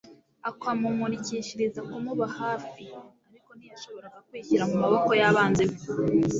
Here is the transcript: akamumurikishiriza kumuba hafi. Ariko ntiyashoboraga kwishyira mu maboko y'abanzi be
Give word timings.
akamumurikishiriza 0.49 1.79
kumuba 1.89 2.25
hafi. 2.39 2.81
Ariko 3.29 3.51
ntiyashoboraga 3.57 4.19
kwishyira 4.27 4.63
mu 4.69 4.75
maboko 4.83 5.09
y'abanzi 5.21 5.63
be 5.69 5.75